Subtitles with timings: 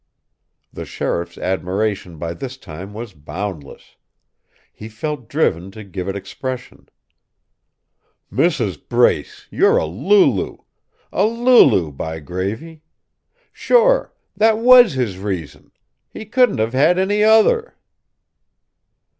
[0.73, 3.97] The sheriff's admiration by this time was boundless.
[4.73, 6.89] He felt driven to give it expression.
[8.33, 8.81] "Mrs.
[8.89, 10.65] Brace, you're a loo loo!
[11.13, 12.81] A loo loo, by gravy!
[13.51, 15.71] Sure, that was his reason.
[16.09, 17.75] He couldn't have had any other!"